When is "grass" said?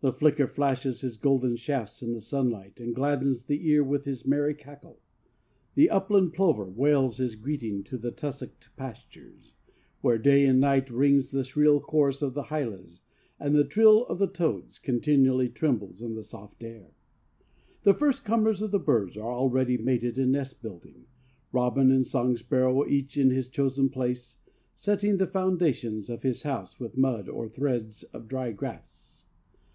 28.52-29.00